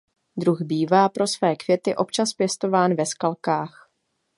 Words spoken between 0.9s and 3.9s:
pro své květy občas pěstován ve skalkách.